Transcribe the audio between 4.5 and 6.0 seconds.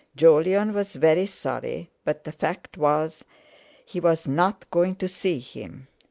going to see him.